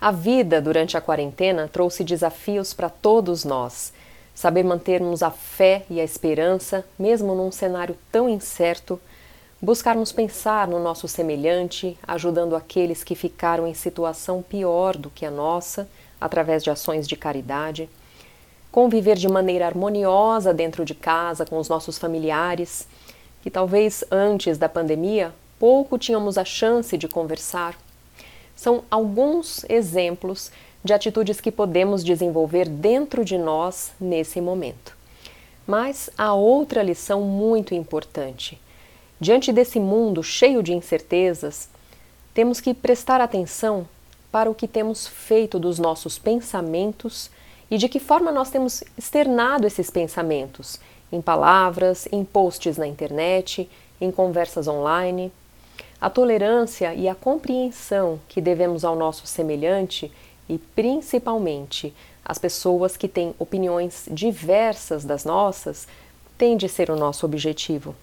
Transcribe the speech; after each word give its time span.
A 0.00 0.12
vida 0.12 0.62
durante 0.62 0.96
a 0.96 1.00
quarentena 1.00 1.66
trouxe 1.66 2.04
desafios 2.04 2.72
para 2.72 2.88
todos 2.88 3.44
nós. 3.44 3.92
Saber 4.32 4.62
mantermos 4.62 5.24
a 5.24 5.30
fé 5.32 5.84
e 5.90 6.00
a 6.00 6.04
esperança, 6.04 6.84
mesmo 6.96 7.34
num 7.34 7.50
cenário 7.50 7.96
tão 8.12 8.28
incerto, 8.28 9.00
buscarmos 9.60 10.12
pensar 10.12 10.68
no 10.68 10.78
nosso 10.78 11.08
semelhante, 11.08 11.98
ajudando 12.06 12.54
aqueles 12.54 13.02
que 13.02 13.16
ficaram 13.16 13.66
em 13.66 13.74
situação 13.74 14.40
pior 14.40 14.96
do 14.96 15.10
que 15.10 15.26
a 15.26 15.32
nossa, 15.32 15.88
através 16.20 16.62
de 16.62 16.70
ações 16.70 17.08
de 17.08 17.16
caridade, 17.16 17.90
conviver 18.70 19.16
de 19.16 19.26
maneira 19.26 19.66
harmoniosa 19.66 20.54
dentro 20.54 20.84
de 20.84 20.94
casa 20.94 21.44
com 21.44 21.58
os 21.58 21.68
nossos 21.68 21.98
familiares, 21.98 22.86
que 23.42 23.50
talvez 23.50 24.04
antes 24.12 24.58
da 24.58 24.68
pandemia 24.68 25.34
pouco 25.58 25.98
tínhamos 25.98 26.38
a 26.38 26.44
chance 26.44 26.96
de 26.96 27.08
conversar 27.08 27.74
são 28.58 28.82
alguns 28.90 29.64
exemplos 29.68 30.50
de 30.82 30.92
atitudes 30.92 31.40
que 31.40 31.52
podemos 31.52 32.02
desenvolver 32.02 32.68
dentro 32.68 33.24
de 33.24 33.38
nós 33.38 33.92
nesse 34.00 34.40
momento. 34.40 34.96
Mas 35.64 36.10
há 36.18 36.34
outra 36.34 36.82
lição 36.82 37.20
muito 37.20 37.72
importante. 37.72 38.60
Diante 39.20 39.52
desse 39.52 39.78
mundo 39.78 40.24
cheio 40.24 40.60
de 40.60 40.74
incertezas, 40.74 41.68
temos 42.34 42.60
que 42.60 42.74
prestar 42.74 43.20
atenção 43.20 43.86
para 44.32 44.50
o 44.50 44.54
que 44.56 44.66
temos 44.66 45.06
feito 45.06 45.56
dos 45.56 45.78
nossos 45.78 46.18
pensamentos 46.18 47.30
e 47.70 47.78
de 47.78 47.88
que 47.88 48.00
forma 48.00 48.32
nós 48.32 48.50
temos 48.50 48.82
externado 48.96 49.68
esses 49.68 49.88
pensamentos 49.88 50.80
em 51.12 51.20
palavras, 51.20 52.08
em 52.10 52.24
posts 52.24 52.76
na 52.76 52.88
internet, 52.88 53.70
em 54.00 54.10
conversas 54.10 54.66
online. 54.66 55.30
A 56.00 56.08
tolerância 56.08 56.94
e 56.94 57.08
a 57.08 57.14
compreensão 57.14 58.20
que 58.28 58.40
devemos 58.40 58.84
ao 58.84 58.94
nosso 58.94 59.26
semelhante 59.26 60.12
e 60.48 60.56
principalmente 60.56 61.92
às 62.24 62.38
pessoas 62.38 62.96
que 62.96 63.08
têm 63.08 63.34
opiniões 63.38 64.06
diversas 64.10 65.04
das 65.04 65.24
nossas 65.24 65.88
tem 66.36 66.56
de 66.56 66.68
ser 66.68 66.90
o 66.90 66.96
nosso 66.96 67.26
objetivo. 67.26 67.96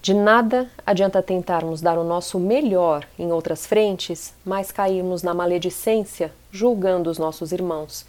De 0.00 0.14
nada 0.14 0.70
adianta 0.86 1.22
tentarmos 1.22 1.82
dar 1.82 1.98
o 1.98 2.04
nosso 2.04 2.38
melhor 2.38 3.06
em 3.18 3.30
outras 3.30 3.66
frentes, 3.66 4.32
mas 4.42 4.72
cairmos 4.72 5.22
na 5.22 5.34
maledicência 5.34 6.32
julgando 6.50 7.10
os 7.10 7.18
nossos 7.18 7.52
irmãos, 7.52 8.06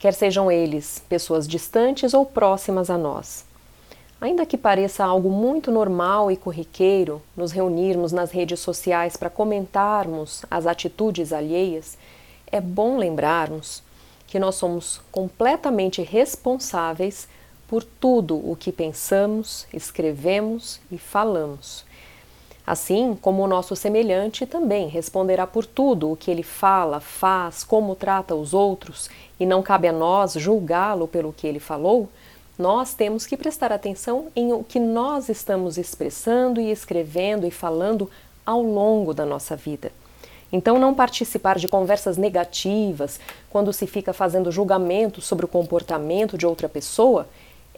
quer 0.00 0.12
sejam 0.12 0.50
eles 0.50 1.00
pessoas 1.08 1.46
distantes 1.46 2.12
ou 2.12 2.26
próximas 2.26 2.90
a 2.90 2.98
nós. 2.98 3.44
Ainda 4.20 4.46
que 4.46 4.56
pareça 4.56 5.04
algo 5.04 5.28
muito 5.28 5.70
normal 5.70 6.30
e 6.30 6.36
corriqueiro 6.36 7.20
nos 7.36 7.52
reunirmos 7.52 8.12
nas 8.12 8.30
redes 8.30 8.60
sociais 8.60 9.16
para 9.16 9.28
comentarmos 9.28 10.44
as 10.50 10.66
atitudes 10.66 11.32
alheias, 11.32 11.98
é 12.50 12.60
bom 12.60 12.96
lembrarmos 12.96 13.82
que 14.26 14.38
nós 14.38 14.54
somos 14.54 15.00
completamente 15.12 16.02
responsáveis 16.02 17.28
por 17.68 17.82
tudo 17.82 18.36
o 18.36 18.56
que 18.56 18.72
pensamos, 18.72 19.66
escrevemos 19.72 20.80
e 20.90 20.98
falamos. 20.98 21.84
Assim 22.66 23.16
como 23.20 23.42
o 23.42 23.46
nosso 23.46 23.76
semelhante 23.76 24.46
também 24.46 24.88
responderá 24.88 25.46
por 25.46 25.66
tudo 25.66 26.10
o 26.10 26.16
que 26.16 26.30
ele 26.30 26.42
fala, 26.42 26.98
faz, 26.98 27.62
como 27.62 27.94
trata 27.94 28.34
os 28.34 28.54
outros, 28.54 29.10
e 29.38 29.44
não 29.44 29.62
cabe 29.62 29.86
a 29.88 29.92
nós 29.92 30.32
julgá-lo 30.32 31.06
pelo 31.06 31.32
que 31.32 31.46
ele 31.46 31.60
falou, 31.60 32.08
nós 32.58 32.94
temos 32.94 33.26
que 33.26 33.36
prestar 33.36 33.72
atenção 33.72 34.28
em 34.34 34.52
o 34.52 34.62
que 34.62 34.78
nós 34.78 35.28
estamos 35.28 35.76
expressando 35.76 36.60
e 36.60 36.70
escrevendo 36.70 37.46
e 37.46 37.50
falando 37.50 38.08
ao 38.46 38.62
longo 38.62 39.12
da 39.12 39.26
nossa 39.26 39.56
vida. 39.56 39.90
Então, 40.52 40.78
não 40.78 40.94
participar 40.94 41.58
de 41.58 41.66
conversas 41.66 42.16
negativas 42.16 43.18
quando 43.50 43.72
se 43.72 43.88
fica 43.88 44.12
fazendo 44.12 44.52
julgamento 44.52 45.20
sobre 45.20 45.44
o 45.44 45.48
comportamento 45.48 46.38
de 46.38 46.46
outra 46.46 46.68
pessoa 46.68 47.26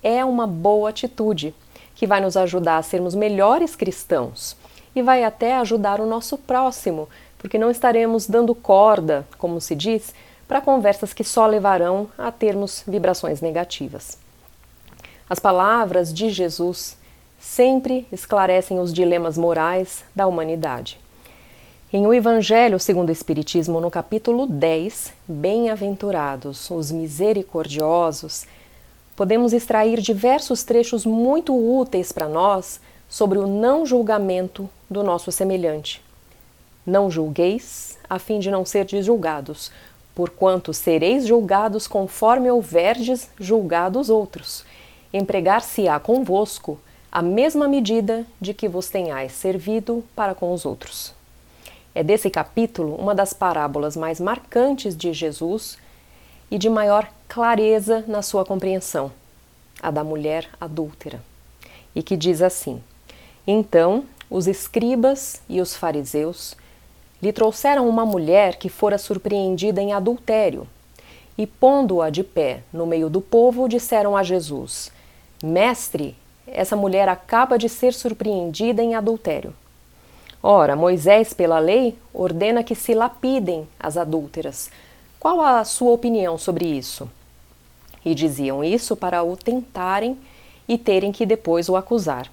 é 0.02 0.22
uma 0.22 0.46
boa 0.46 0.90
atitude 0.90 1.54
que 1.94 2.06
vai 2.06 2.20
nos 2.20 2.36
ajudar 2.36 2.76
a 2.76 2.82
sermos 2.82 3.14
melhores 3.14 3.74
cristãos 3.74 4.56
e 4.94 5.00
vai 5.00 5.24
até 5.24 5.56
ajudar 5.56 6.00
o 6.00 6.06
nosso 6.06 6.36
próximo, 6.36 7.08
porque 7.38 7.58
não 7.58 7.70
estaremos 7.70 8.26
dando 8.26 8.54
corda, 8.54 9.26
como 9.38 9.58
se 9.58 9.74
diz, 9.74 10.14
para 10.46 10.60
conversas 10.60 11.14
que 11.14 11.24
só 11.24 11.46
levarão 11.46 12.08
a 12.18 12.30
termos 12.30 12.84
vibrações 12.86 13.40
negativas. 13.40 14.25
As 15.28 15.40
palavras 15.40 16.14
de 16.14 16.30
Jesus 16.30 16.96
sempre 17.40 18.06
esclarecem 18.12 18.78
os 18.78 18.92
dilemas 18.92 19.36
morais 19.36 20.04
da 20.14 20.24
humanidade. 20.24 21.00
Em 21.92 22.06
O 22.06 22.14
Evangelho 22.14 22.78
segundo 22.78 23.08
o 23.08 23.12
Espiritismo, 23.12 23.80
no 23.80 23.90
capítulo 23.90 24.46
10, 24.46 25.12
Bem-aventurados 25.26 26.70
os 26.70 26.92
misericordiosos, 26.92 28.46
podemos 29.16 29.52
extrair 29.52 30.00
diversos 30.00 30.62
trechos 30.62 31.04
muito 31.04 31.52
úteis 31.52 32.12
para 32.12 32.28
nós 32.28 32.80
sobre 33.08 33.36
o 33.36 33.48
não 33.48 33.84
julgamento 33.84 34.70
do 34.88 35.02
nosso 35.02 35.32
semelhante. 35.32 36.00
Não 36.86 37.10
julgueis, 37.10 37.98
a 38.08 38.20
fim 38.20 38.38
de 38.38 38.48
não 38.48 38.64
serdes 38.64 39.04
julgados, 39.04 39.72
porquanto 40.14 40.72
sereis 40.72 41.26
julgados 41.26 41.88
conforme 41.88 42.48
houverdes 42.48 43.28
julgado 43.40 43.98
os 43.98 44.08
outros 44.08 44.64
empregar-se-á 45.16 45.98
convosco 45.98 46.78
a 47.10 47.22
mesma 47.22 47.66
medida 47.66 48.26
de 48.40 48.52
que 48.52 48.68
vos 48.68 48.88
tenhais 48.88 49.32
servido 49.32 50.04
para 50.14 50.34
com 50.34 50.52
os 50.52 50.66
outros. 50.66 51.14
É 51.94 52.02
desse 52.02 52.28
capítulo 52.28 52.94
uma 52.94 53.14
das 53.14 53.32
parábolas 53.32 53.96
mais 53.96 54.20
marcantes 54.20 54.94
de 54.94 55.12
Jesus 55.14 55.78
e 56.50 56.58
de 56.58 56.68
maior 56.68 57.08
clareza 57.26 58.04
na 58.06 58.20
sua 58.20 58.44
compreensão, 58.44 59.10
a 59.82 59.90
da 59.90 60.04
mulher 60.04 60.48
adúltera, 60.60 61.22
e 61.94 62.02
que 62.02 62.16
diz 62.16 62.42
assim: 62.42 62.82
Então 63.46 64.04
os 64.28 64.46
escribas 64.46 65.40
e 65.48 65.60
os 65.60 65.74
fariseus 65.74 66.54
lhe 67.22 67.32
trouxeram 67.32 67.88
uma 67.88 68.04
mulher 68.04 68.56
que 68.56 68.68
fora 68.68 68.98
surpreendida 68.98 69.80
em 69.80 69.92
adultério, 69.92 70.68
e 71.38 71.46
pondo-a 71.46 72.10
de 72.10 72.22
pé 72.22 72.62
no 72.72 72.86
meio 72.86 73.08
do 73.08 73.20
povo, 73.20 73.68
disseram 73.68 74.16
a 74.16 74.22
Jesus: 74.22 74.92
Mestre, 75.42 76.16
essa 76.46 76.74
mulher 76.74 77.08
acaba 77.08 77.58
de 77.58 77.68
ser 77.68 77.92
surpreendida 77.92 78.82
em 78.82 78.94
adultério. 78.94 79.52
Ora, 80.42 80.74
Moisés, 80.74 81.34
pela 81.34 81.58
lei, 81.58 81.98
ordena 82.14 82.62
que 82.62 82.74
se 82.74 82.94
lapidem 82.94 83.68
as 83.78 83.96
adúlteras. 83.96 84.70
Qual 85.18 85.42
a 85.42 85.64
sua 85.64 85.92
opinião 85.92 86.38
sobre 86.38 86.66
isso? 86.66 87.10
E 88.04 88.14
diziam 88.14 88.62
isso 88.62 88.96
para 88.96 89.22
o 89.22 89.36
tentarem 89.36 90.16
e 90.68 90.78
terem 90.78 91.12
que 91.12 91.26
depois 91.26 91.68
o 91.68 91.76
acusar. 91.76 92.30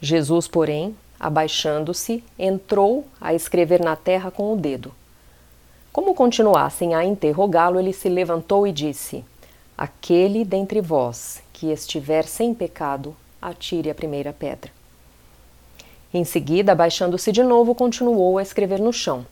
Jesus, 0.00 0.46
porém, 0.46 0.94
abaixando-se, 1.18 2.22
entrou 2.38 3.06
a 3.20 3.34
escrever 3.34 3.80
na 3.80 3.96
terra 3.96 4.30
com 4.30 4.52
o 4.52 4.56
dedo. 4.56 4.92
Como 5.92 6.14
continuassem 6.14 6.94
a 6.94 7.04
interrogá-lo, 7.04 7.80
ele 7.80 7.92
se 7.92 8.08
levantou 8.08 8.66
e 8.66 8.72
disse: 8.72 9.24
Aquele 9.78 10.44
dentre 10.44 10.80
vós 10.80 11.43
que 11.54 11.70
estiver 11.70 12.24
sem 12.24 12.52
pecado, 12.52 13.16
atire 13.40 13.88
a 13.88 13.94
primeira 13.94 14.32
pedra. 14.32 14.70
Em 16.12 16.24
seguida, 16.24 16.72
abaixando-se 16.72 17.32
de 17.32 17.42
novo, 17.42 17.74
continuou 17.74 18.36
a 18.36 18.42
escrever 18.42 18.80
no 18.80 18.92
chão. 18.92 19.24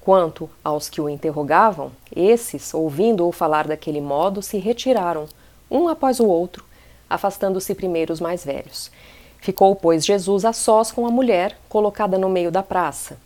Quanto 0.00 0.50
aos 0.62 0.88
que 0.88 1.00
o 1.00 1.08
interrogavam, 1.08 1.92
esses, 2.14 2.74
ouvindo-o 2.74 3.30
falar 3.30 3.68
daquele 3.68 4.00
modo, 4.00 4.42
se 4.42 4.58
retiraram, 4.58 5.26
um 5.70 5.86
após 5.86 6.18
o 6.18 6.26
outro, 6.26 6.64
afastando-se 7.08 7.74
primeiro 7.74 8.12
os 8.12 8.20
mais 8.20 8.44
velhos. 8.44 8.90
Ficou, 9.38 9.76
pois, 9.76 10.04
Jesus 10.04 10.44
a 10.44 10.52
sós 10.52 10.90
com 10.90 11.06
a 11.06 11.10
mulher, 11.10 11.58
colocada 11.68 12.18
no 12.18 12.28
meio 12.28 12.50
da 12.50 12.62
praça. 12.62 13.18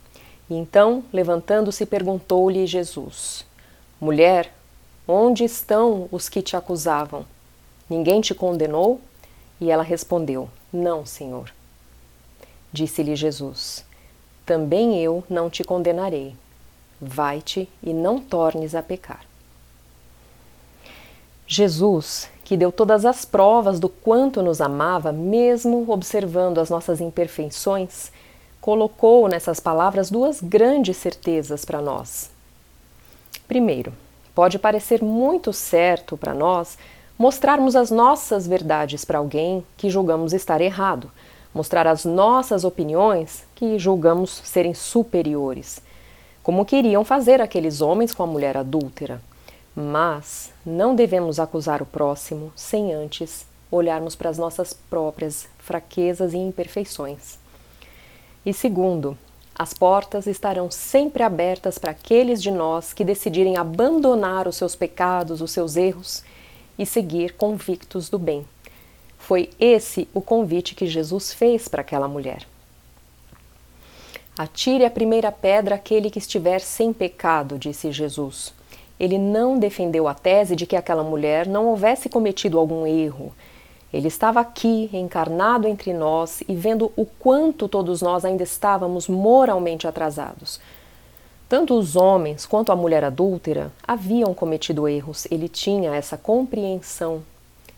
E 0.50 0.54
então, 0.54 1.04
levantando-se, 1.12 1.86
perguntou-lhe 1.86 2.66
Jesus: 2.66 3.44
Mulher, 4.00 4.52
onde 5.06 5.44
estão 5.44 6.08
os 6.10 6.28
que 6.28 6.42
te 6.42 6.56
acusavam? 6.56 7.24
Ninguém 7.88 8.20
te 8.20 8.34
condenou? 8.34 9.00
E 9.60 9.70
ela 9.70 9.82
respondeu: 9.82 10.48
Não, 10.72 11.06
Senhor. 11.06 11.52
Disse-lhe 12.72 13.16
Jesus: 13.16 13.84
Também 14.44 15.02
eu 15.02 15.24
não 15.28 15.48
te 15.48 15.64
condenarei. 15.64 16.34
Vai-te 17.00 17.68
e 17.82 17.92
não 17.92 18.18
tornes 18.20 18.74
a 18.74 18.82
pecar. 18.82 19.24
Jesus, 21.46 22.28
que 22.44 22.56
deu 22.56 22.70
todas 22.70 23.06
as 23.06 23.24
provas 23.24 23.80
do 23.80 23.88
quanto 23.88 24.42
nos 24.42 24.60
amava, 24.60 25.12
mesmo 25.12 25.90
observando 25.90 26.58
as 26.58 26.68
nossas 26.68 27.00
imperfeições, 27.00 28.12
colocou 28.60 29.28
nessas 29.28 29.58
palavras 29.58 30.10
duas 30.10 30.42
grandes 30.42 30.98
certezas 30.98 31.64
para 31.64 31.80
nós. 31.80 32.30
Primeiro, 33.46 33.94
pode 34.34 34.58
parecer 34.58 35.02
muito 35.02 35.54
certo 35.54 36.18
para 36.18 36.34
nós 36.34 36.76
mostrarmos 37.18 37.74
as 37.74 37.90
nossas 37.90 38.46
verdades 38.46 39.04
para 39.04 39.18
alguém 39.18 39.66
que 39.76 39.90
julgamos 39.90 40.32
estar 40.32 40.60
errado, 40.60 41.10
mostrar 41.52 41.86
as 41.86 42.04
nossas 42.04 42.62
opiniões 42.62 43.44
que 43.56 43.78
julgamos 43.78 44.40
serem 44.44 44.72
superiores. 44.72 45.82
como 46.40 46.64
queriam 46.64 47.04
fazer 47.04 47.42
aqueles 47.42 47.82
homens 47.82 48.14
com 48.14 48.22
a 48.22 48.26
mulher 48.26 48.56
adúltera. 48.56 49.20
Mas 49.76 50.50
não 50.64 50.94
devemos 50.94 51.38
acusar 51.38 51.82
o 51.82 51.86
próximo 51.86 52.50
sem 52.56 52.94
antes 52.94 53.44
olharmos 53.70 54.16
para 54.16 54.30
as 54.30 54.38
nossas 54.38 54.72
próprias 54.72 55.46
fraquezas 55.58 56.32
e 56.32 56.38
imperfeições. 56.38 57.38
E 58.46 58.54
segundo, 58.54 59.18
as 59.54 59.74
portas 59.74 60.26
estarão 60.26 60.70
sempre 60.70 61.22
abertas 61.22 61.76
para 61.78 61.90
aqueles 61.90 62.42
de 62.42 62.50
nós 62.50 62.94
que 62.94 63.04
decidirem 63.04 63.58
abandonar 63.58 64.48
os 64.48 64.56
seus 64.56 64.74
pecados, 64.74 65.42
os 65.42 65.50
seus 65.50 65.76
erros 65.76 66.24
e 66.78 66.86
seguir 66.86 67.32
convictos 67.34 68.08
do 68.08 68.18
bem. 68.18 68.46
Foi 69.18 69.50
esse 69.58 70.08
o 70.14 70.20
convite 70.20 70.74
que 70.74 70.86
Jesus 70.86 71.32
fez 71.32 71.68
para 71.68 71.80
aquela 71.80 72.08
mulher. 72.08 72.46
Atire 74.38 74.84
a 74.84 74.90
primeira 74.90 75.32
pedra 75.32 75.74
aquele 75.74 76.10
que 76.10 76.20
estiver 76.20 76.60
sem 76.60 76.92
pecado, 76.92 77.58
disse 77.58 77.90
Jesus. 77.90 78.54
Ele 78.98 79.18
não 79.18 79.58
defendeu 79.58 80.06
a 80.06 80.14
tese 80.14 80.54
de 80.54 80.64
que 80.64 80.76
aquela 80.76 81.02
mulher 81.02 81.46
não 81.46 81.66
houvesse 81.66 82.08
cometido 82.08 82.58
algum 82.58 82.86
erro. 82.86 83.32
Ele 83.92 84.08
estava 84.08 84.40
aqui, 84.40 84.90
encarnado 84.92 85.66
entre 85.66 85.92
nós 85.92 86.42
e 86.46 86.54
vendo 86.54 86.92
o 86.96 87.04
quanto 87.04 87.68
todos 87.68 88.02
nós 88.02 88.24
ainda 88.24 88.42
estávamos 88.42 89.08
moralmente 89.08 89.86
atrasados. 89.86 90.60
Tanto 91.48 91.78
os 91.78 91.96
homens 91.96 92.44
quanto 92.44 92.70
a 92.70 92.76
mulher 92.76 93.02
adúltera 93.02 93.72
haviam 93.86 94.34
cometido 94.34 94.86
erros, 94.86 95.26
ele 95.30 95.48
tinha 95.48 95.94
essa 95.94 96.18
compreensão, 96.18 97.22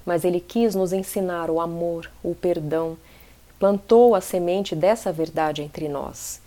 mas 0.05 0.25
ele 0.25 0.41
quis 0.41 0.75
nos 0.75 0.93
ensinar 0.93 1.49
o 1.49 1.61
amor, 1.61 2.11
o 2.23 2.35
perdão, 2.35 2.97
plantou 3.61 4.15
a 4.15 4.21
semente 4.21 4.75
dessa 4.75 5.13
verdade 5.13 5.63
entre 5.63 5.89
nós. 5.89 6.41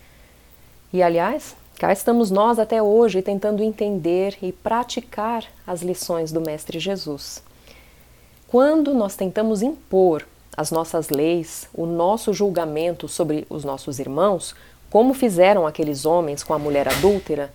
E 0.92 1.02
aliás, 1.02 1.56
cá 1.78 1.92
estamos 1.92 2.30
nós 2.30 2.58
até 2.58 2.82
hoje 2.82 3.22
tentando 3.22 3.62
entender 3.62 4.36
e 4.42 4.52
praticar 4.52 5.44
as 5.66 5.80
lições 5.80 6.30
do 6.30 6.42
Mestre 6.42 6.78
Jesus. 6.78 7.42
Quando 8.48 8.92
nós 8.92 9.16
tentamos 9.16 9.62
impor 9.62 10.26
as 10.56 10.70
nossas 10.70 11.08
leis, 11.08 11.68
o 11.72 11.86
nosso 11.86 12.32
julgamento 12.32 13.08
sobre 13.08 13.46
os 13.48 13.64
nossos 13.64 13.98
irmãos, 13.98 14.54
como 14.94 15.12
fizeram 15.12 15.66
aqueles 15.66 16.06
homens 16.06 16.44
com 16.44 16.54
a 16.54 16.58
mulher 16.58 16.86
adúltera, 16.86 17.52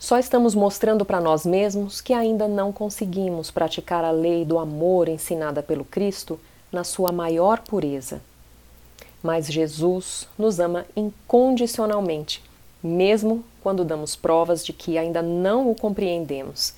só 0.00 0.18
estamos 0.18 0.52
mostrando 0.52 1.04
para 1.04 1.20
nós 1.20 1.46
mesmos 1.46 2.00
que 2.00 2.12
ainda 2.12 2.48
não 2.48 2.72
conseguimos 2.72 3.52
praticar 3.52 4.02
a 4.02 4.10
lei 4.10 4.44
do 4.44 4.58
amor 4.58 5.08
ensinada 5.08 5.62
pelo 5.62 5.84
Cristo 5.84 6.40
na 6.72 6.82
sua 6.82 7.12
maior 7.12 7.60
pureza. 7.60 8.20
Mas 9.22 9.46
Jesus 9.46 10.26
nos 10.36 10.58
ama 10.58 10.86
incondicionalmente, 10.96 12.42
mesmo 12.82 13.44
quando 13.62 13.84
damos 13.84 14.16
provas 14.16 14.66
de 14.66 14.72
que 14.72 14.98
ainda 14.98 15.22
não 15.22 15.70
o 15.70 15.76
compreendemos. 15.76 16.74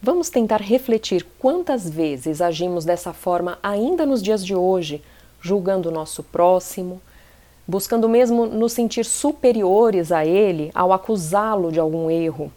Vamos 0.00 0.30
tentar 0.30 0.60
refletir 0.60 1.26
quantas 1.40 1.90
vezes 1.90 2.40
agimos 2.40 2.84
dessa 2.84 3.12
forma 3.12 3.58
ainda 3.60 4.06
nos 4.06 4.22
dias 4.22 4.46
de 4.46 4.54
hoje, 4.54 5.02
julgando 5.40 5.88
o 5.88 5.92
nosso 5.92 6.22
próximo, 6.22 7.02
buscando 7.66 8.08
mesmo 8.08 8.46
nos 8.46 8.72
sentir 8.72 9.04
superiores 9.04 10.12
a 10.12 10.24
ele 10.24 10.70
ao 10.74 10.92
acusá-lo 10.92 11.72
de 11.72 11.80
algum 11.80 12.10
erro. 12.10 12.52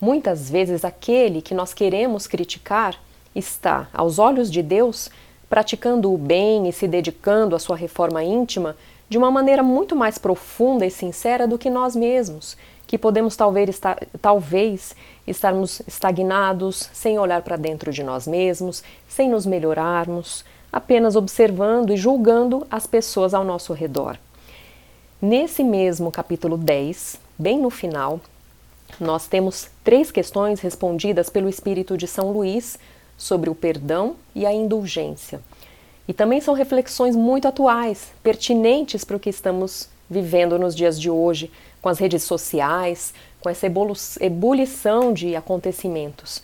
Muitas 0.00 0.48
vezes 0.48 0.84
aquele 0.84 1.42
que 1.42 1.54
nós 1.54 1.74
queremos 1.74 2.26
criticar 2.26 2.98
está, 3.34 3.88
aos 3.92 4.18
olhos 4.18 4.50
de 4.50 4.62
Deus, 4.62 5.10
praticando 5.48 6.12
o 6.12 6.16
bem 6.16 6.68
e 6.68 6.72
se 6.72 6.88
dedicando 6.88 7.54
à 7.54 7.58
sua 7.58 7.76
reforma 7.76 8.24
íntima 8.24 8.76
de 9.08 9.18
uma 9.18 9.30
maneira 9.30 9.62
muito 9.62 9.94
mais 9.96 10.16
profunda 10.16 10.86
e 10.86 10.90
sincera 10.90 11.46
do 11.46 11.58
que 11.58 11.68
nós 11.68 11.96
mesmos, 11.96 12.56
que 12.86 12.96
podemos 12.96 13.36
talvez, 13.36 13.68
estar, 13.68 13.98
talvez 14.22 14.94
estarmos 15.26 15.82
estagnados, 15.86 16.88
sem 16.92 17.18
olhar 17.18 17.42
para 17.42 17.56
dentro 17.56 17.92
de 17.92 18.02
nós 18.02 18.26
mesmos, 18.26 18.82
sem 19.08 19.28
nos 19.28 19.44
melhorarmos, 19.44 20.44
apenas 20.72 21.16
observando 21.16 21.92
e 21.92 21.96
julgando 21.96 22.66
as 22.70 22.86
pessoas 22.86 23.34
ao 23.34 23.44
nosso 23.44 23.72
redor. 23.72 24.16
Nesse 25.20 25.62
mesmo 25.62 26.10
capítulo 26.10 26.56
10, 26.56 27.20
bem 27.38 27.58
no 27.58 27.70
final, 27.70 28.20
nós 28.98 29.26
temos 29.26 29.68
três 29.84 30.10
questões 30.10 30.60
respondidas 30.60 31.28
pelo 31.28 31.48
Espírito 31.48 31.96
de 31.96 32.06
São 32.06 32.32
Luís 32.32 32.78
sobre 33.16 33.50
o 33.50 33.54
perdão 33.54 34.16
e 34.34 34.46
a 34.46 34.52
indulgência. 34.52 35.40
E 36.08 36.12
também 36.12 36.40
são 36.40 36.54
reflexões 36.54 37.14
muito 37.14 37.46
atuais, 37.46 38.12
pertinentes 38.22 39.04
para 39.04 39.16
o 39.16 39.20
que 39.20 39.30
estamos 39.30 39.88
vivendo 40.08 40.58
nos 40.58 40.74
dias 40.74 41.00
de 41.00 41.08
hoje, 41.08 41.50
com 41.80 41.88
as 41.88 41.98
redes 41.98 42.22
sociais, 42.22 43.14
com 43.40 43.48
essa 43.48 43.66
ebulição 44.20 45.12
de 45.12 45.36
acontecimentos. 45.36 46.42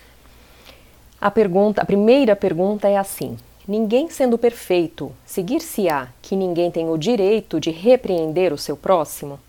A 1.20 1.30
pergunta, 1.30 1.82
a 1.82 1.84
primeira 1.84 2.36
pergunta 2.36 2.88
é 2.88 2.96
assim: 2.96 3.36
Ninguém 3.68 4.08
sendo 4.08 4.38
perfeito, 4.38 5.10
seguir-se-á 5.26 6.10
que 6.22 6.36
ninguém 6.36 6.70
tem 6.70 6.88
o 6.88 6.96
direito 6.96 7.58
de 7.58 7.72
repreender 7.72 8.52
o 8.52 8.58
seu 8.58 8.76
próximo? 8.76 9.40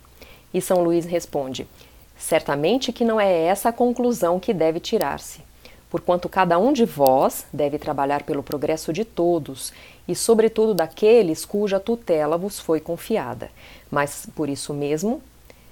E 0.52 0.60
São 0.60 0.82
Luís 0.82 1.06
responde: 1.06 1.68
Certamente 2.18 2.92
que 2.92 3.06
não 3.06 3.22
é 3.22 3.32
essa 3.32 3.70
a 3.70 3.72
conclusão 3.72 4.40
que 4.40 4.56
deve 4.56 4.80
tirar-se, 4.80 5.42
porquanto 5.88 6.28
cada 6.28 6.58
um 6.58 6.74
de 6.74 6.84
vós 6.84 7.46
deve 7.54 7.78
trabalhar 7.78 8.24
pelo 8.24 8.42
progresso 8.42 8.92
de 8.92 9.06
todos, 9.06 9.72
e 10.08 10.16
sobretudo 10.16 10.74
daqueles 10.74 11.46
cuja 11.46 11.80
tutela 11.80 12.40
vos 12.40 12.60
foi 12.60 12.80
confiada. 12.80 13.52
Mas 13.92 14.28
por 14.36 14.50
isso 14.50 14.74
mesmo, 14.74 15.22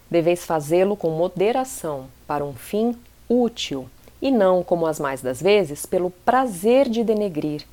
deveis 0.07 0.45
fazê-lo 0.45 0.95
com 0.95 1.09
moderação, 1.09 2.05
para 2.27 2.45
um 2.45 2.53
fim 2.53 2.95
útil, 3.27 3.89
e 4.21 4.29
não, 4.29 4.63
como 4.63 4.85
as 4.85 4.99
mais 4.99 5.19
das 5.19 5.41
vezes, 5.41 5.87
pelo 5.87 6.11
prazer 6.11 6.87
de 6.87 7.03
denegrir 7.03 7.65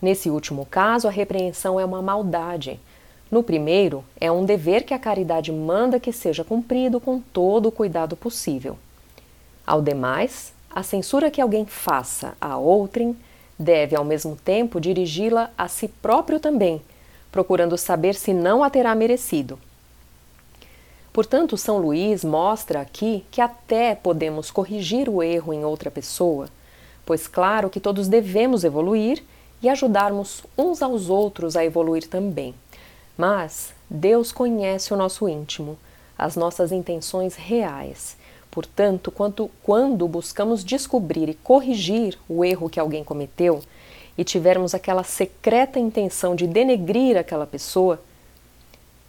Nesse 0.00 0.28
último 0.30 0.66
caso, 0.66 1.08
a 1.08 1.10
repreensão 1.10 1.80
é 1.80 1.84
uma 1.84 2.02
maldade. 2.02 2.78
No 3.30 3.42
primeiro, 3.42 4.04
é 4.20 4.30
um 4.30 4.44
dever 4.44 4.84
que 4.84 4.94
a 4.94 4.98
caridade 4.98 5.50
manda 5.50 5.98
que 5.98 6.12
seja 6.12 6.44
cumprido 6.44 7.00
com 7.00 7.18
todo 7.20 7.66
o 7.66 7.72
cuidado 7.72 8.14
possível. 8.16 8.78
Ao 9.66 9.82
demais, 9.82 10.52
a 10.70 10.82
censura 10.82 11.30
que 11.30 11.40
alguém 11.40 11.66
faça 11.66 12.34
a 12.40 12.56
outrem 12.56 13.16
deve, 13.58 13.96
ao 13.96 14.04
mesmo 14.04 14.36
tempo, 14.36 14.80
dirigi-la 14.80 15.50
a 15.56 15.66
si 15.66 15.88
próprio 15.88 16.38
também, 16.38 16.80
procurando 17.32 17.76
saber 17.76 18.14
se 18.14 18.32
não 18.32 18.62
a 18.62 18.70
terá 18.70 18.94
merecido. 18.94 19.58
Portanto, 21.12 21.56
São 21.56 21.78
Luís 21.78 22.22
mostra 22.22 22.82
aqui 22.82 23.24
que 23.30 23.40
até 23.40 23.94
podemos 23.94 24.50
corrigir 24.50 25.08
o 25.08 25.22
erro 25.22 25.52
em 25.52 25.64
outra 25.64 25.90
pessoa, 25.90 26.48
pois, 27.06 27.26
claro 27.26 27.70
que 27.70 27.80
todos 27.80 28.06
devemos 28.06 28.62
evoluir 28.62 29.22
e 29.62 29.68
ajudarmos 29.68 30.42
uns 30.56 30.82
aos 30.82 31.08
outros 31.08 31.56
a 31.56 31.64
evoluir 31.64 32.06
também. 32.08 32.54
Mas 33.16 33.72
Deus 33.88 34.32
conhece 34.32 34.92
o 34.92 34.96
nosso 34.96 35.28
íntimo, 35.28 35.78
as 36.18 36.36
nossas 36.36 36.72
intenções 36.72 37.34
reais. 37.34 38.16
Portanto, 38.50 39.10
quando, 39.10 39.50
quando 39.62 40.08
buscamos 40.08 40.64
descobrir 40.64 41.28
e 41.28 41.34
corrigir 41.34 42.18
o 42.28 42.44
erro 42.44 42.70
que 42.70 42.80
alguém 42.80 43.04
cometeu 43.04 43.62
e 44.16 44.24
tivermos 44.24 44.74
aquela 44.74 45.02
secreta 45.02 45.78
intenção 45.78 46.34
de 46.34 46.46
denegrir 46.46 47.16
aquela 47.18 47.46
pessoa, 47.46 48.00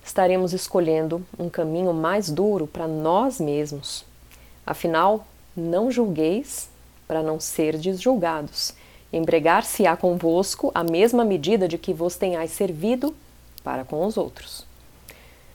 estaremos 0.03 0.53
escolhendo 0.53 1.25
um 1.39 1.49
caminho 1.49 1.93
mais 1.93 2.29
duro 2.29 2.67
para 2.67 2.87
nós 2.87 3.39
mesmos. 3.39 4.05
Afinal, 4.65 5.25
não 5.55 5.89
julgueis 5.89 6.69
para 7.07 7.23
não 7.23 7.39
serdes 7.39 8.01
julgados. 8.01 8.73
Empregar-se-á 9.11 9.95
convosco 9.95 10.71
a 10.75 10.83
mesma 10.83 11.23
medida 11.23 11.67
de 11.67 11.77
que 11.77 11.93
vos 11.93 12.15
tenhais 12.15 12.51
servido 12.51 13.15
para 13.63 13.85
com 13.85 14.05
os 14.05 14.17
outros. 14.17 14.65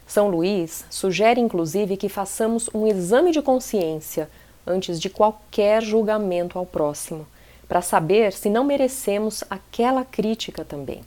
São 0.06 0.28
Luís 0.28 0.85
sugere 0.90 1.40
inclusive 1.40 1.97
que 1.97 2.09
façamos 2.09 2.68
um 2.75 2.87
exame 2.87 3.30
de 3.30 3.40
consciência 3.40 4.28
antes 4.66 5.00
de 5.00 5.11
qualquer 5.11 5.82
julgamento 5.82 6.59
ao 6.59 6.66
próximo, 6.66 7.26
para 7.68 7.82
saber 7.82 8.32
se 8.32 8.50
não 8.50 8.64
merecemos 8.64 9.42
aquela 9.49 10.04
crítica 10.04 10.64
também. 10.64 11.02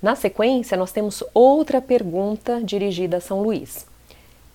Na 0.00 0.14
sequência, 0.14 0.76
nós 0.76 0.92
temos 0.92 1.22
outra 1.34 1.80
pergunta 1.80 2.60
dirigida 2.62 3.18
a 3.18 3.20
São 3.20 3.42
Luís. 3.42 3.86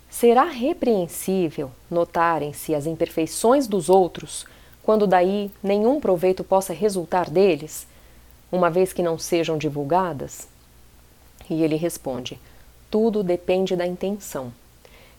Será 0.09 0.45
repreensível 0.45 1.69
notarem-se 1.91 2.73
as 2.73 2.85
imperfeições 2.85 3.67
dos 3.67 3.89
outros 3.89 4.45
quando 4.83 5.07
daí 5.07 5.49
nenhum 5.63 5.99
proveito 5.99 6.43
possa 6.43 6.73
resultar 6.73 7.29
deles, 7.29 7.87
uma 8.51 8.69
vez 8.69 8.93
que 8.93 9.01
não 9.01 9.17
sejam 9.17 9.57
divulgadas? 9.57 10.47
E 11.49 11.63
ele 11.63 11.75
responde: 11.75 12.39
tudo 12.91 13.23
depende 13.23 13.75
da 13.75 13.87
intenção. 13.87 14.53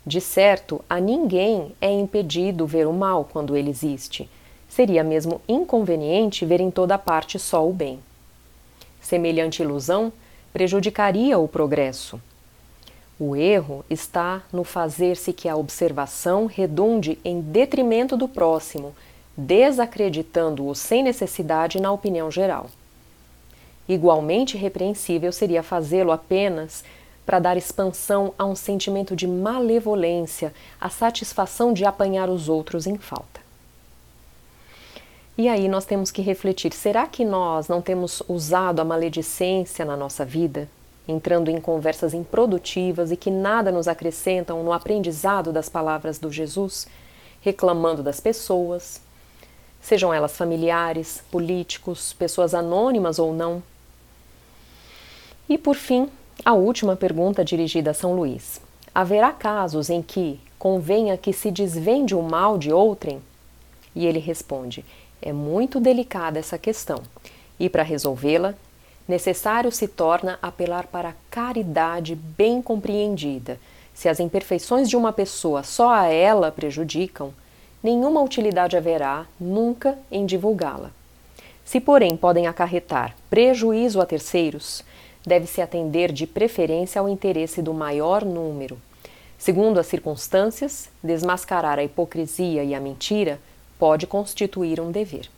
De 0.06 0.20
certo, 0.20 0.84
a 0.88 1.00
ninguém 1.00 1.74
é 1.80 1.90
impedido 1.90 2.66
ver 2.66 2.86
o 2.86 2.92
mal 2.92 3.24
quando 3.24 3.56
ele 3.56 3.70
existe. 3.70 4.28
Seria 4.68 5.02
mesmo 5.02 5.40
inconveniente 5.48 6.44
ver 6.44 6.60
em 6.60 6.70
toda 6.70 6.98
parte 6.98 7.38
só 7.38 7.66
o 7.66 7.72
bem. 7.72 7.98
Semelhante 9.00 9.62
ilusão 9.62 10.12
prejudicaria 10.52 11.38
o 11.38 11.48
progresso. 11.48 12.20
O 13.18 13.34
erro 13.34 13.84
está 13.88 14.42
no 14.52 14.62
fazer-se 14.62 15.32
que 15.32 15.48
a 15.48 15.56
observação 15.56 16.46
redunde 16.46 17.18
em 17.24 17.40
detrimento 17.40 18.16
do 18.16 18.28
próximo, 18.28 18.94
desacreditando-o 19.36 20.74
sem 20.74 21.02
necessidade 21.02 21.80
na 21.80 21.90
opinião 21.90 22.30
geral. 22.30 22.68
Igualmente 23.88 24.56
repreensível 24.56 25.32
seria 25.32 25.62
fazê-lo 25.62 26.12
apenas 26.12 26.84
para 27.26 27.38
dar 27.38 27.56
expansão 27.56 28.34
a 28.38 28.44
um 28.44 28.54
sentimento 28.54 29.16
de 29.16 29.26
malevolência, 29.26 30.52
a 30.80 30.88
satisfação 30.88 31.72
de 31.72 31.84
apanhar 31.84 32.28
os 32.28 32.48
outros 32.48 32.86
em 32.86 32.96
falta. 32.96 33.40
E 35.36 35.48
aí 35.48 35.68
nós 35.68 35.84
temos 35.84 36.10
que 36.10 36.22
refletir: 36.22 36.72
será 36.72 37.06
que 37.06 37.24
nós 37.24 37.66
não 37.66 37.82
temos 37.82 38.22
usado 38.28 38.80
a 38.80 38.84
maledicência 38.84 39.84
na 39.84 39.96
nossa 39.96 40.24
vida, 40.24 40.68
entrando 41.08 41.50
em 41.50 41.60
conversas 41.60 42.14
improdutivas 42.14 43.10
e 43.10 43.16
que 43.16 43.30
nada 43.30 43.72
nos 43.72 43.88
acrescentam 43.88 44.62
no 44.62 44.72
aprendizado 44.72 45.52
das 45.52 45.68
palavras 45.68 46.18
do 46.18 46.30
Jesus, 46.30 46.86
reclamando 47.40 48.02
das 48.02 48.20
pessoas, 48.20 49.00
sejam 49.84 50.14
elas 50.14 50.34
familiares, 50.34 51.22
políticos, 51.30 52.14
pessoas 52.14 52.54
anônimas 52.54 53.18
ou 53.18 53.34
não? 53.34 53.62
E 55.46 55.58
por 55.58 55.76
fim, 55.76 56.08
a 56.42 56.54
última 56.54 56.96
pergunta 56.96 57.44
dirigida 57.44 57.90
a 57.90 57.94
São 57.94 58.16
Luís: 58.16 58.62
Haverá 58.94 59.30
casos 59.30 59.90
em 59.90 60.00
que 60.00 60.40
convenha 60.58 61.18
que 61.18 61.34
se 61.34 61.50
desvende 61.50 62.14
o 62.14 62.22
mal 62.22 62.56
de 62.56 62.72
outrem? 62.72 63.20
E 63.94 64.06
ele 64.06 64.18
responde: 64.18 64.82
É 65.20 65.34
muito 65.34 65.78
delicada 65.78 66.38
essa 66.38 66.56
questão, 66.56 67.02
e 67.60 67.68
para 67.68 67.82
resolvê-la, 67.82 68.54
necessário 69.06 69.70
se 69.70 69.86
torna 69.86 70.38
apelar 70.40 70.86
para 70.86 71.10
a 71.10 71.14
caridade 71.30 72.14
bem 72.14 72.62
compreendida. 72.62 73.60
Se 73.92 74.08
as 74.08 74.18
imperfeições 74.18 74.88
de 74.88 74.96
uma 74.96 75.12
pessoa 75.12 75.62
só 75.62 75.90
a 75.92 76.06
ela 76.06 76.50
prejudicam, 76.50 77.34
nenhuma 77.84 78.22
utilidade 78.22 78.78
haverá 78.78 79.26
nunca 79.38 79.98
em 80.10 80.24
divulgá-la. 80.24 80.90
Se, 81.64 81.78
porém, 81.78 82.16
podem 82.16 82.46
acarretar 82.46 83.14
prejuízo 83.28 84.00
a 84.00 84.06
terceiros, 84.06 84.82
deve-se 85.24 85.60
atender 85.60 86.10
de 86.10 86.26
preferência 86.26 86.98
ao 86.98 87.08
interesse 87.08 87.60
do 87.60 87.74
maior 87.74 88.24
número. 88.24 88.78
Segundo 89.38 89.78
as 89.78 89.86
circunstâncias, 89.86 90.88
desmascarar 91.02 91.78
a 91.78 91.84
hipocrisia 91.84 92.64
e 92.64 92.74
a 92.74 92.80
mentira 92.80 93.38
pode 93.78 94.06
constituir 94.06 94.80
um 94.80 94.90
dever. 94.90 95.28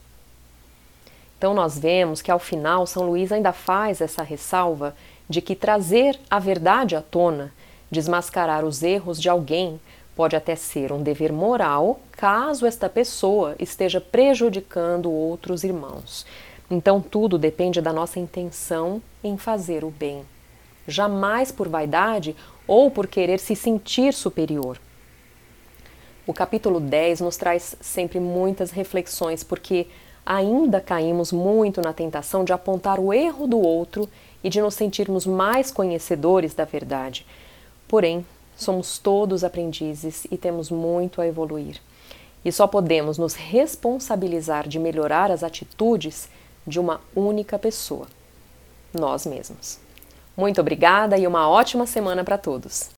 Então, 1.37 1.53
nós 1.53 1.79
vemos 1.79 2.23
que 2.23 2.31
ao 2.31 2.38
final 2.38 2.87
São 2.87 3.05
Luís 3.05 3.33
ainda 3.33 3.53
faz 3.53 4.00
essa 4.00 4.23
ressalva 4.23 4.95
de 5.29 5.41
que 5.41 5.57
trazer 5.57 6.19
a 6.31 6.38
verdade 6.38 6.95
à 6.95 7.03
tona, 7.03 7.53
desmascarar 7.91 8.65
os 8.65 8.83
erros 8.83 9.21
de 9.21 9.29
alguém, 9.29 9.81
pode 10.16 10.35
até 10.35 10.56
ser 10.56 10.90
um 10.90 11.02
dever 11.02 11.30
moral 11.30 12.00
caso 12.11 12.66
esta 12.66 12.88
pessoa 12.88 13.54
esteja 13.61 14.00
prejudicando 14.00 15.12
outros 15.12 15.62
irmãos. 15.62 16.25
Então 16.70 17.00
tudo 17.00 17.38
depende 17.38 17.80
da 17.82 17.92
nossa 17.92 18.18
intenção 18.18 19.00
em 19.23 19.37
fazer 19.37 19.85
o 19.85 19.90
bem, 19.90 20.25
jamais 20.88 21.52
por 21.52 21.68
vaidade 21.68 22.35
ou 22.66 22.90
por 22.90 23.06
querer 23.06 23.38
se 23.38 23.54
sentir 23.54 24.14
superior. 24.14 24.80
O 26.26 26.32
capítulo 26.32 26.80
10 26.80 27.20
nos 27.20 27.37
traz 27.37 27.76
sempre 27.80 28.18
muitas 28.18 28.73
reflexões, 28.73 29.44
porque 29.44 29.87
ainda 30.25 30.80
caímos 30.80 31.30
muito 31.30 31.80
na 31.80 31.92
tentação 31.92 32.42
de 32.42 32.52
apontar 32.52 32.99
o 32.99 33.12
erro 33.12 33.46
do 33.46 33.61
outro 33.61 34.08
e 34.42 34.50
de 34.50 34.61
nos 34.61 34.75
sentirmos 34.75 35.25
mais 35.25 35.70
conhecedores 35.70 36.52
da 36.52 36.64
verdade. 36.64 37.25
Porém, 37.87 38.26
somos 38.57 38.99
todos 38.99 39.45
aprendizes 39.45 40.27
e 40.31 40.37
temos 40.37 40.71
muito 40.71 41.21
a 41.21 41.27
evoluir. 41.27 41.81
E 42.45 42.51
só 42.51 42.67
podemos 42.67 43.19
nos 43.19 43.35
responsabilizar 43.35 44.67
de 44.67 44.79
melhorar 44.79 45.31
as 45.31 45.43
atitudes 45.43 46.29
de 46.67 46.81
uma 46.81 47.01
única 47.15 47.59
pessoa, 47.59 48.07
nós 48.93 49.27
mesmos. 49.27 49.79
Muito 50.37 50.61
obrigada 50.61 51.17
e 51.17 51.27
uma 51.27 51.49
ótima 51.49 51.87
semana 51.87 52.25
para 52.25 52.39
todos! 52.39 52.91